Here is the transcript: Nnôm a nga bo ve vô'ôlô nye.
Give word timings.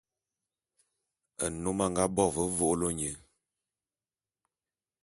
Nnôm 1.51 1.79
a 1.85 1.87
nga 1.91 2.05
bo 2.15 2.25
ve 2.35 2.43
vô'ôlô 2.57 2.89
nye. 2.99 3.11